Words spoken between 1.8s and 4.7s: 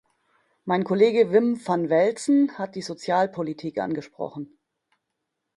Velzen hat die Sozialpolitik angesprochen.